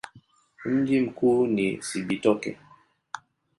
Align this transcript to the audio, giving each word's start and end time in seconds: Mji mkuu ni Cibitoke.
Mji 0.65 0.99
mkuu 0.99 1.47
ni 1.47 1.77
Cibitoke. 1.77 2.57